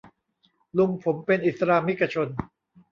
[0.77, 2.27] ลุงผมเป็นอิสลามิกชน